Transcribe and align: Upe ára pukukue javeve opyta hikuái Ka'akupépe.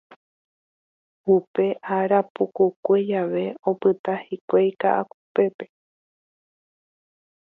Upe 1.35 1.65
ára 1.97 2.19
pukukue 2.33 2.97
javeve 3.09 3.47
opyta 3.69 4.13
hikuái 4.25 4.69
Ka'akupépe. 4.81 5.65